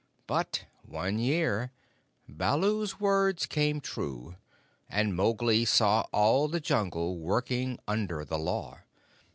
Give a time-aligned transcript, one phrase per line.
[0.25, 1.71] But, one year,
[2.27, 4.35] Baloo's words came true,
[4.89, 8.79] and Mowgli saw all the Jungle working under the Law.